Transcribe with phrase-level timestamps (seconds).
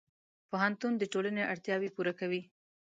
[0.49, 2.41] پوهنتون د ټولنې اړتیاوې پوره کوي.